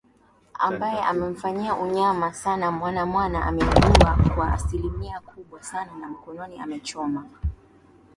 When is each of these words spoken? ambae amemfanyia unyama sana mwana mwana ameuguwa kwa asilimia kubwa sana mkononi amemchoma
ambae 0.53 1.03
amemfanyia 1.03 1.75
unyama 1.75 2.33
sana 2.33 2.71
mwana 2.71 3.05
mwana 3.05 3.45
ameuguwa 3.45 4.17
kwa 4.35 4.53
asilimia 4.53 5.19
kubwa 5.19 5.63
sana 5.63 6.07
mkononi 6.09 6.59
amemchoma 6.59 7.25